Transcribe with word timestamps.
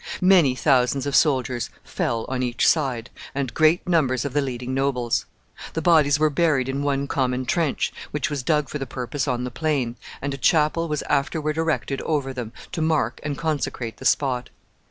Many 0.19 0.55
thousands 0.55 1.05
of 1.05 1.15
soldiers 1.15 1.69
fell 1.83 2.25
on 2.27 2.41
each 2.41 2.67
side, 2.67 3.11
and 3.35 3.53
great 3.53 3.87
numbers 3.87 4.25
of 4.25 4.33
the 4.33 4.41
leading 4.41 4.73
nobles. 4.73 5.27
The 5.73 5.81
bodies 5.83 6.17
were 6.17 6.31
buried 6.31 6.67
in 6.67 6.81
one 6.81 7.05
common 7.05 7.45
trench, 7.45 7.93
which 8.09 8.27
was 8.27 8.41
dug 8.41 8.67
for 8.67 8.79
the 8.79 8.87
purpose 8.87 9.27
on 9.27 9.43
the 9.43 9.51
plain, 9.51 9.97
and 10.19 10.33
a 10.33 10.37
chapel 10.37 10.87
was 10.87 11.03
afterward 11.03 11.55
erected 11.55 12.01
over 12.01 12.33
them, 12.33 12.51
to 12.71 12.81
mark 12.81 13.19
and 13.21 13.37
consecrate 13.37 13.97
the 13.97 14.05
spot. 14.05 14.49